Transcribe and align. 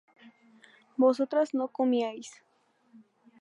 vosotras 0.97 1.53
no 1.53 1.65
comíais 1.77 2.29